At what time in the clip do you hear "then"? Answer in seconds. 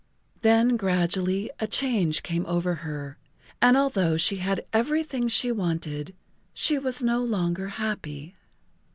0.39-0.77